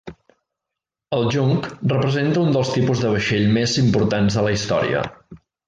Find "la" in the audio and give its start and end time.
4.49-4.59